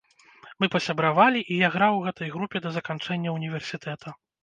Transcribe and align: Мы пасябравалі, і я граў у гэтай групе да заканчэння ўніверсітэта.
Мы 0.63 0.69
пасябравалі, 0.75 1.45
і 1.53 1.59
я 1.67 1.71
граў 1.77 1.93
у 1.99 2.03
гэтай 2.09 2.35
групе 2.39 2.65
да 2.67 2.75
заканчэння 2.81 3.39
ўніверсітэта. 3.41 4.21